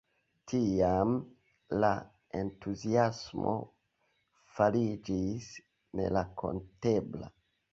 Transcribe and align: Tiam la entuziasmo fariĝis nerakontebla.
Tiam 0.51 1.11
la 1.83 1.91
entuziasmo 2.39 3.53
fariĝis 4.57 5.51
nerakontebla. 6.01 7.31